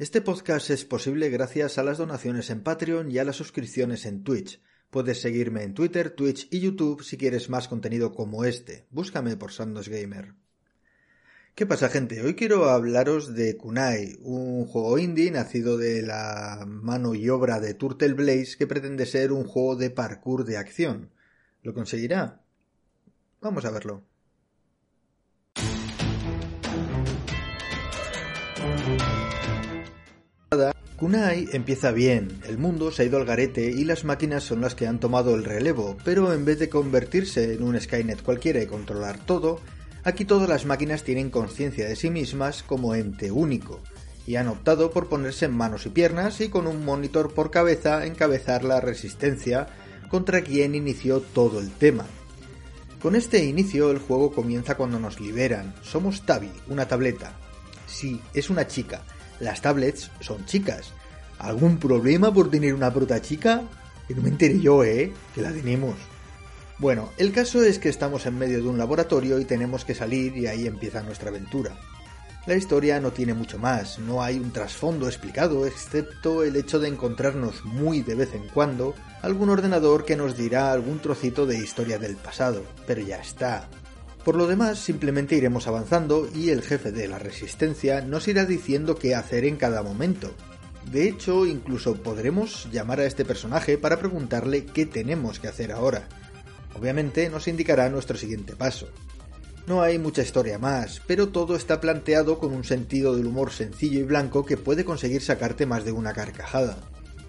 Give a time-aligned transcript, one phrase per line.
[0.00, 4.24] Este podcast es posible gracias a las donaciones en Patreon y a las suscripciones en
[4.24, 4.58] Twitch.
[4.88, 8.86] Puedes seguirme en Twitter, Twitch y YouTube si quieres más contenido como este.
[8.88, 10.32] Búscame por Sandos Gamer.
[11.54, 12.22] ¿Qué pasa, gente?
[12.22, 17.74] Hoy quiero hablaros de Kunai, un juego indie nacido de la mano y obra de
[17.74, 21.10] Turtle Blaze que pretende ser un juego de parkour de acción.
[21.62, 22.40] ¿Lo conseguirá?
[23.42, 24.06] Vamos a verlo.
[30.96, 34.74] Kunai empieza bien, el mundo se ha ido al garete y las máquinas son las
[34.74, 38.66] que han tomado el relevo, pero en vez de convertirse en un Skynet cualquiera y
[38.66, 39.60] controlar todo,
[40.02, 43.80] aquí todas las máquinas tienen conciencia de sí mismas como ente único,
[44.26, 48.04] y han optado por ponerse en manos y piernas y con un monitor por cabeza
[48.04, 49.68] encabezar la resistencia
[50.08, 52.06] contra quien inició todo el tema.
[53.00, 55.74] Con este inicio el juego comienza cuando nos liberan.
[55.82, 57.34] Somos Tabi, una tableta.
[57.86, 59.02] Sí, es una chica,
[59.40, 60.92] las tablets son chicas.
[61.38, 63.62] ¿Algún problema por tener una bruta chica?
[64.06, 65.12] Que no me enteré yo, ¿eh?
[65.34, 65.96] Que la tenemos.
[66.78, 70.36] Bueno, el caso es que estamos en medio de un laboratorio y tenemos que salir
[70.36, 71.76] y ahí empieza nuestra aventura.
[72.46, 76.88] La historia no tiene mucho más, no hay un trasfondo explicado, excepto el hecho de
[76.88, 81.98] encontrarnos muy de vez en cuando algún ordenador que nos dirá algún trocito de historia
[81.98, 83.68] del pasado, pero ya está.
[84.24, 88.96] Por lo demás, simplemente iremos avanzando y el jefe de la resistencia nos irá diciendo
[88.96, 90.34] qué hacer en cada momento.
[90.90, 96.08] De hecho, incluso podremos llamar a este personaje para preguntarle qué tenemos que hacer ahora.
[96.74, 98.88] Obviamente nos indicará nuestro siguiente paso.
[99.66, 104.00] No hay mucha historia más, pero todo está planteado con un sentido del humor sencillo
[104.00, 106.76] y blanco que puede conseguir sacarte más de una carcajada.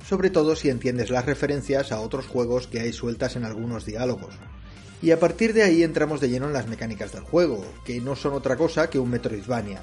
[0.08, 4.34] Sobre todo si entiendes las referencias a otros juegos que hay sueltas en algunos diálogos.
[5.02, 8.16] Y a partir de ahí entramos de lleno en las mecánicas del juego, que no
[8.16, 9.82] son otra cosa que un Metroidvania,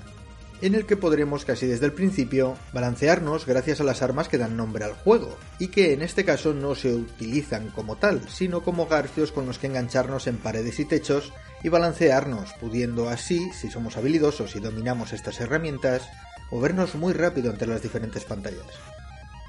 [0.60, 4.56] en el que podremos casi desde el principio balancearnos gracias a las armas que dan
[4.56, 8.86] nombre al juego, y que en este caso no se utilizan como tal, sino como
[8.86, 13.96] garfios con los que engancharnos en paredes y techos y balancearnos, pudiendo así, si somos
[13.96, 16.08] habilidosos y dominamos estas herramientas,
[16.50, 18.66] movernos muy rápido entre las diferentes pantallas.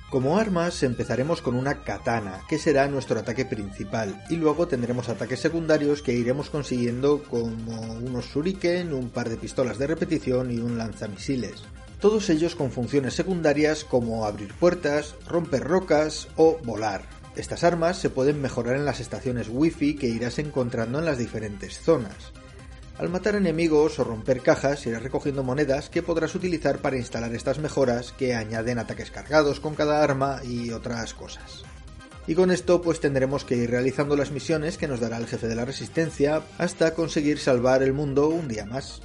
[0.10, 5.40] Como armas empezaremos con una katana, que será nuestro ataque principal, y luego tendremos ataques
[5.40, 10.80] secundarios que iremos consiguiendo como unos shuriken, un par de pistolas de repetición y un
[10.80, 11.64] lanzamisiles.
[12.02, 17.04] Todos ellos con funciones secundarias como abrir puertas, romper rocas o volar.
[17.36, 21.80] Estas armas se pueden mejorar en las estaciones wifi que irás encontrando en las diferentes
[21.80, 22.34] zonas.
[23.00, 27.58] Al matar enemigos o romper cajas irás recogiendo monedas que podrás utilizar para instalar estas
[27.58, 31.64] mejoras que añaden ataques cargados con cada arma y otras cosas.
[32.28, 35.48] Y con esto pues tendremos que ir realizando las misiones que nos dará el jefe
[35.48, 39.02] de la resistencia hasta conseguir salvar el mundo un día más.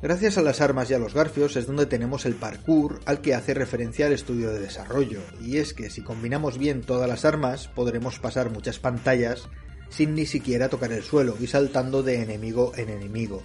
[0.00, 3.34] Gracias a las armas y a los garfios es donde tenemos el parkour al que
[3.34, 7.66] hace referencia el estudio de desarrollo, y es que si combinamos bien todas las armas
[7.66, 9.48] podremos pasar muchas pantallas
[9.88, 13.42] sin ni siquiera tocar el suelo y saltando de enemigo en enemigo.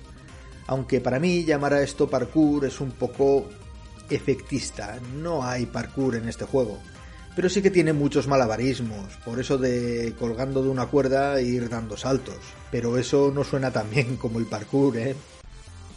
[0.67, 3.49] Aunque para mí llamar a esto parkour es un poco
[4.09, 6.77] efectista, no hay parkour en este juego,
[7.35, 11.69] pero sí que tiene muchos malabarismos, por eso de colgando de una cuerda e ir
[11.69, 12.37] dando saltos,
[12.71, 15.15] pero eso no suena tan bien como el parkour, ¿eh?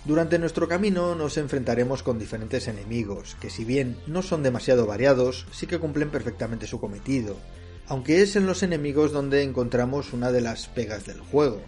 [0.05, 5.47] Durante nuestro camino nos enfrentaremos con diferentes enemigos, que si bien no son demasiado variados,
[5.51, 7.37] sí que cumplen perfectamente su cometido,
[7.89, 11.61] aunque es en los enemigos donde encontramos una de las pegas del juego,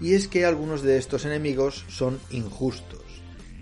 [0.00, 3.02] y es que algunos de estos enemigos son injustos.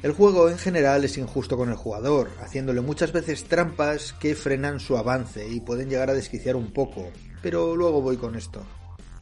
[0.03, 4.81] El juego en general es injusto con el jugador, haciéndole muchas veces trampas que frenan
[4.81, 7.11] su avance y pueden llegar a desquiciar un poco,
[7.43, 8.65] pero luego voy con esto.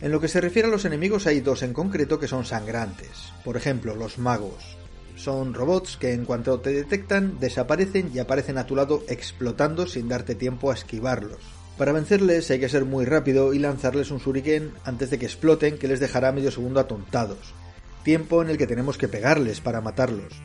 [0.00, 3.32] En lo que se refiere a los enemigos hay dos en concreto que son sangrantes,
[3.44, 4.76] por ejemplo los magos.
[5.16, 10.08] Son robots que en cuanto te detectan desaparecen y aparecen a tu lado explotando sin
[10.08, 11.57] darte tiempo a esquivarlos.
[11.78, 15.78] Para vencerles hay que ser muy rápido y lanzarles un shuriken antes de que exploten
[15.78, 17.54] que les dejará medio segundo atontados,
[18.02, 20.42] tiempo en el que tenemos que pegarles para matarlos.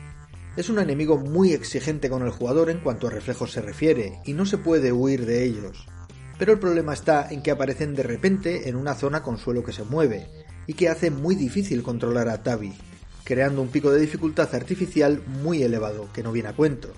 [0.56, 4.32] Es un enemigo muy exigente con el jugador en cuanto a reflejos se refiere, y
[4.32, 5.88] no se puede huir de ellos.
[6.38, 9.72] Pero el problema está en que aparecen de repente en una zona con suelo que
[9.72, 10.28] se mueve,
[10.68, 12.74] y que hace muy difícil controlar a Tabi,
[13.24, 16.92] creando un pico de dificultad artificial muy elevado, que no viene a cuento.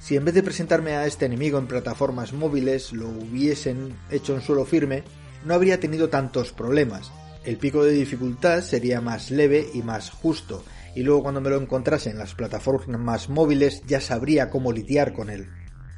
[0.00, 4.40] Si en vez de presentarme a este enemigo en plataformas móviles lo hubiesen hecho en
[4.40, 5.02] suelo firme,
[5.44, 7.10] no habría tenido tantos problemas.
[7.44, 10.64] El pico de dificultad sería más leve y más justo,
[10.94, 15.30] y luego cuando me lo encontrase en las plataformas móviles ya sabría cómo lidiar con
[15.30, 15.48] él.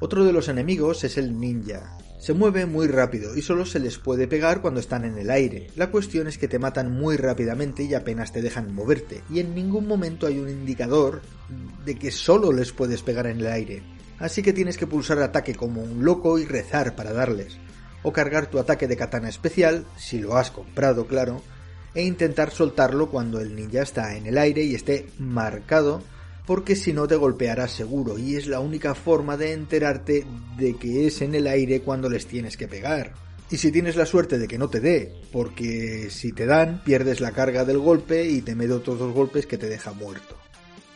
[0.01, 1.97] Otro de los enemigos es el ninja.
[2.21, 5.69] Se mueve muy rápido y solo se les puede pegar cuando están en el aire.
[5.75, 9.55] La cuestión es que te matan muy rápidamente y apenas te dejan moverte, y en
[9.55, 11.23] ningún momento hay un indicador
[11.87, 13.83] de que solo les puedes pegar en el aire.
[14.19, 17.57] Así que tienes que pulsar ataque como un loco y rezar para darles,
[18.03, 21.41] o cargar tu ataque de katana especial, si lo has comprado, claro,
[21.95, 26.03] e intentar soltarlo cuando el ninja está en el aire y esté marcado
[26.51, 30.27] porque si no te golpearás seguro y es la única forma de enterarte
[30.59, 33.13] de que es en el aire cuando les tienes que pegar.
[33.53, 37.21] Y si tienes la suerte de que no te dé, porque si te dan pierdes
[37.21, 40.37] la carga del golpe y te medo todos los golpes que te deja muerto.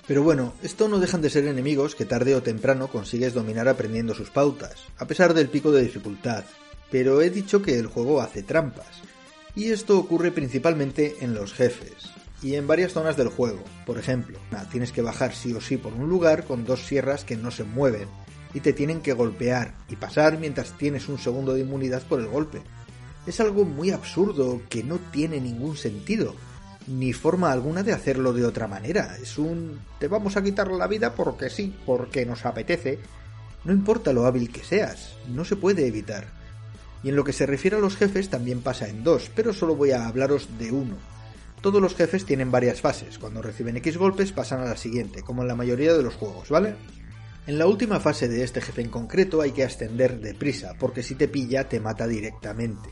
[0.09, 4.13] Pero bueno, esto no dejan de ser enemigos que tarde o temprano consigues dominar aprendiendo
[4.13, 6.43] sus pautas, a pesar del pico de dificultad.
[6.91, 9.03] Pero he dicho que el juego hace trampas.
[9.55, 12.11] Y esto ocurre principalmente en los jefes
[12.45, 13.65] y en varias zonas del juego.
[13.87, 14.39] Por ejemplo,
[14.71, 17.65] tienes que bajar sí o sí por un lugar con dos sierras que no se
[17.65, 18.07] mueven
[18.53, 22.29] y te tienen que golpear y pasar mientras tienes un segundo de inmunidad por el
[22.29, 22.61] golpe.
[23.27, 26.35] Es algo muy absurdo que no tiene ningún sentido,
[26.87, 29.17] ni forma alguna de hacerlo de otra manera.
[29.21, 32.99] Es un te vamos a quitar la vida porque sí, porque nos apetece.
[33.65, 36.27] No importa lo hábil que seas, no se puede evitar.
[37.03, 39.75] Y en lo que se refiere a los jefes también pasa en dos, pero solo
[39.75, 40.97] voy a hablaros de uno,
[41.65, 43.19] todos los jefes tienen varias fases.
[43.19, 46.51] Cuando reciben X golpes pasan a la siguiente, como en la mayoría de los juegos,
[46.51, 46.75] ¿vale?
[47.47, 51.15] En la última fase de este jefe en concreto hay que ascender deprisa, porque si
[51.15, 52.91] te pilla te mata directamente.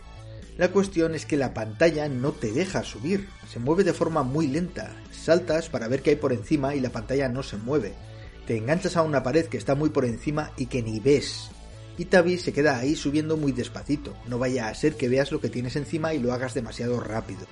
[0.57, 4.47] La cuestión es que la pantalla no te deja subir, se mueve de forma muy
[4.47, 7.93] lenta, saltas para ver qué hay por encima y la pantalla no se mueve.
[8.47, 11.51] Te enganchas a una pared que está muy por encima y que ni ves.
[11.99, 15.43] Y Tabi se queda ahí subiendo muy despacito, no vaya a ser que veas lo
[15.43, 17.47] que tienes encima y lo hagas demasiado rápido.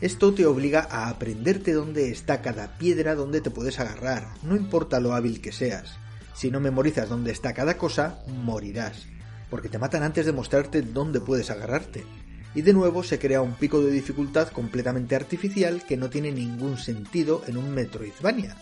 [0.00, 4.98] Esto te obliga a aprenderte dónde está cada piedra donde te puedes agarrar, no importa
[4.98, 5.98] lo hábil que seas.
[6.32, 9.06] Si no memorizas dónde está cada cosa, morirás,
[9.50, 12.06] porque te matan antes de mostrarte dónde puedes agarrarte.
[12.54, 16.78] Y de nuevo se crea un pico de dificultad completamente artificial que no tiene ningún
[16.78, 18.56] sentido en un Metroidvania,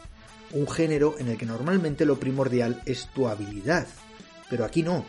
[0.50, 3.86] un género en el que normalmente lo primordial es tu habilidad.
[4.50, 5.04] Pero aquí no,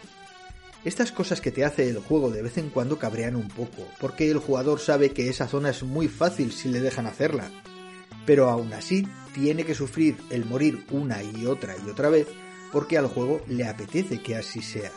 [0.85, 4.31] estas cosas que te hace el juego de vez en cuando cabrean un poco, porque
[4.31, 7.49] el jugador sabe que esa zona es muy fácil si le dejan hacerla.
[8.25, 12.27] Pero aún así, tiene que sufrir el morir una y otra y otra vez
[12.71, 14.91] porque al juego le apetece que así sea.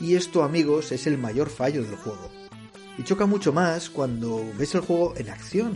[0.00, 2.30] Y esto, amigos, es el mayor fallo del juego.
[2.98, 5.74] Y choca mucho más cuando ves el juego en acción.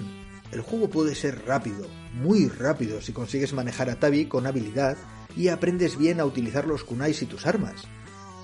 [0.53, 4.97] El juego puede ser rápido, muy rápido si consigues manejar a Tabi con habilidad
[5.37, 7.87] y aprendes bien a utilizar los kunais y tus armas.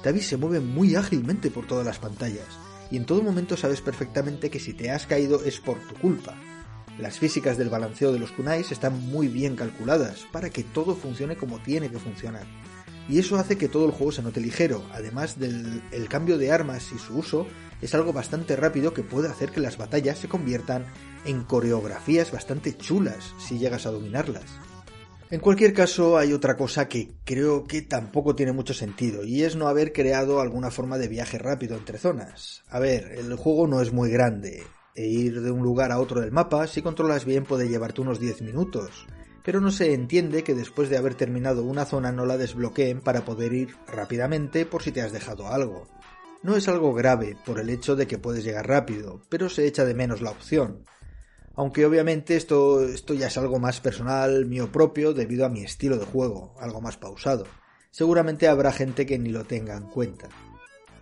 [0.04, 2.46] Tabi se mueve muy ágilmente por todas las pantallas,
[2.90, 6.36] y en todo momento sabes perfectamente que si te has caído es por tu culpa.
[6.98, 11.36] Las físicas del balanceo de los kunais están muy bien calculadas para que todo funcione
[11.36, 12.44] como tiene que funcionar.
[13.08, 16.52] Y eso hace que todo el juego se note ligero, además del el cambio de
[16.52, 17.46] armas y su uso
[17.80, 20.84] es algo bastante rápido que puede hacer que las batallas se conviertan
[21.24, 24.44] en coreografías bastante chulas si llegas a dominarlas.
[25.30, 29.56] En cualquier caso, hay otra cosa que creo que tampoco tiene mucho sentido, y es
[29.56, 32.62] no haber creado alguna forma de viaje rápido entre zonas.
[32.68, 34.62] A ver, el juego no es muy grande,
[34.94, 38.20] e ir de un lugar a otro del mapa, si controlas bien, puede llevarte unos
[38.20, 39.06] 10 minutos,
[39.42, 43.24] pero no se entiende que después de haber terminado una zona no la desbloqueen para
[43.24, 45.88] poder ir rápidamente por si te has dejado algo.
[46.42, 49.86] No es algo grave por el hecho de que puedes llegar rápido, pero se echa
[49.86, 50.84] de menos la opción.
[51.56, 55.98] Aunque obviamente esto, esto ya es algo más personal, mío propio, debido a mi estilo
[55.98, 57.44] de juego, algo más pausado.
[57.90, 60.28] Seguramente habrá gente que ni lo tenga en cuenta.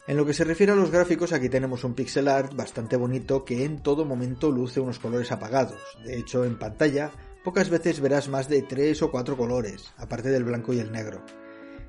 [0.07, 3.45] En lo que se refiere a los gráficos, aquí tenemos un pixel art bastante bonito
[3.45, 5.81] que en todo momento luce unos colores apagados.
[6.05, 7.13] De hecho, en pantalla,
[7.45, 11.25] pocas veces verás más de 3 o 4 colores, aparte del blanco y el negro.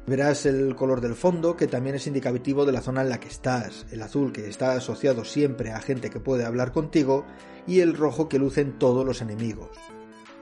[0.05, 3.29] Verás el color del fondo, que también es indicativo de la zona en la que
[3.29, 7.25] estás, el azul que está asociado siempre a gente que puede hablar contigo,
[7.65, 9.69] y el rojo que lucen todos los enemigos.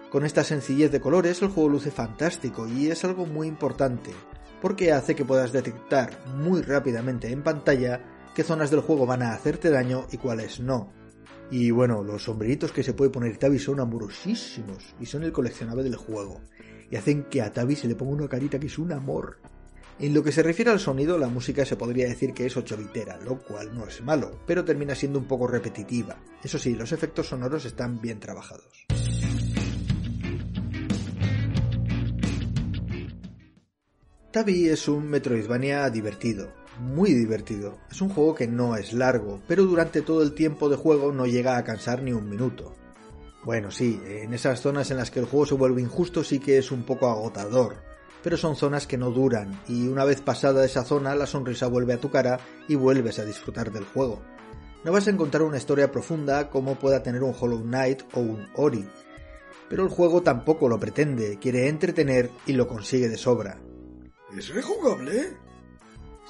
[0.09, 4.11] Con esta sencillez de colores el juego luce fantástico y es algo muy importante,
[4.61, 8.01] porque hace que puedas detectar muy rápidamente en pantalla
[8.33, 10.91] qué zonas del juego van a hacerte daño y cuáles no.
[11.51, 15.83] Y bueno, los sombreritos que se puede poner Tabi son amorosísimos y son el coleccionable
[15.83, 16.39] del juego.
[16.89, 19.37] Y hacen que a Tabi se le ponga una carita que es un amor.
[19.99, 22.77] En lo que se refiere al sonido, la música se podría decir que es 8
[22.77, 26.17] bitera, lo cual no es malo, pero termina siendo un poco repetitiva.
[26.41, 28.87] Eso sí, los efectos sonoros están bien trabajados.
[34.31, 37.77] Tabi es un Metroidvania divertido, muy divertido.
[37.89, 41.25] Es un juego que no es largo, pero durante todo el tiempo de juego no
[41.25, 42.75] llega a cansar ni un minuto.
[43.43, 46.57] Bueno, sí, en esas zonas en las que el juego se vuelve injusto sí que
[46.57, 47.77] es un poco agotador,
[48.23, 51.93] pero son zonas que no duran, y una vez pasada esa zona la sonrisa vuelve
[51.93, 54.21] a tu cara y vuelves a disfrutar del juego.
[54.83, 58.47] No vas a encontrar una historia profunda como pueda tener un Hollow Knight o un
[58.55, 58.87] Ori,
[59.69, 63.59] pero el juego tampoco lo pretende, quiere entretener y lo consigue de sobra.
[64.37, 65.37] ¿Es rejugable?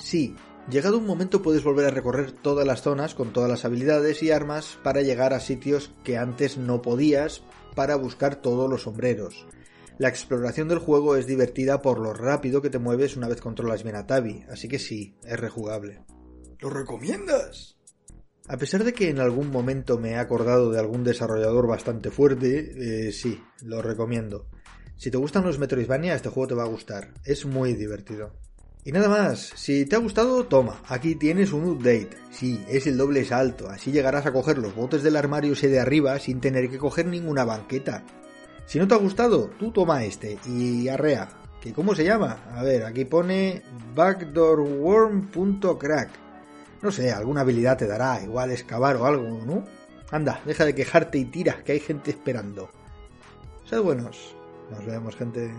[0.02, 0.36] Sí,
[0.70, 4.32] llegado un momento puedes volver a recorrer todas las zonas con todas las habilidades y
[4.32, 7.44] armas para llegar a sitios que antes no podías
[7.76, 9.46] para buscar todos los sombreros.
[10.00, 13.84] La exploración del juego es divertida por lo rápido que te mueves una vez controlas
[13.84, 16.04] bien a Tabi, así que sí, es rejugable.
[16.60, 17.78] ¿Lo recomiendas?
[18.48, 23.08] A pesar de que en algún momento me he acordado de algún desarrollador bastante fuerte,
[23.08, 24.48] eh, sí, lo recomiendo.
[24.98, 27.14] Si te gustan los Metroidvania, este juego te va a gustar.
[27.24, 28.34] Es muy divertido.
[28.84, 32.18] Y nada más, si te ha gustado, toma, aquí tienes un update.
[32.32, 35.80] Sí, es el doble salto, así llegarás a coger los botes del armario ese de
[35.80, 38.04] arriba sin tener que coger ninguna banqueta.
[38.66, 41.30] Si no te ha gustado, tú toma este y arrea.
[41.62, 42.40] ¿Que ¿Cómo se llama?
[42.56, 43.62] A ver, aquí pone
[43.94, 46.10] backdoorworm.crack.
[46.82, 49.64] No sé, alguna habilidad te dará, igual excavar o algo, ¿no?
[50.10, 52.72] Anda, deja de quejarte y tira, que hay gente esperando.
[53.66, 54.36] Sed buenos.
[54.72, 55.52] Nos vemos, gente.